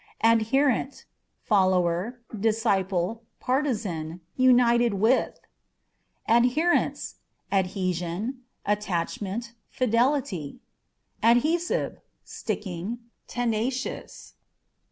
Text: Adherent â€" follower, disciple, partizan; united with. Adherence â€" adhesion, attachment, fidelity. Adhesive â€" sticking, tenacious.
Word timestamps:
Adherent 0.23 0.91
â€" 0.91 1.03
follower, 1.43 2.21
disciple, 2.39 3.21
partizan; 3.39 4.19
united 4.35 4.95
with. 4.95 5.39
Adherence 6.27 7.17
â€" 7.51 7.59
adhesion, 7.59 8.41
attachment, 8.65 9.53
fidelity. 9.69 10.59
Adhesive 11.21 11.97
â€" 11.99 12.01
sticking, 12.23 12.97
tenacious. 13.27 14.33